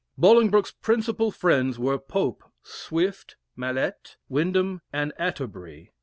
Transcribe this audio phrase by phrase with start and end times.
[0.17, 5.93] Bolingbroke's principal friends were Pope, Swift, Mallet, Wyndam, and Atterbury.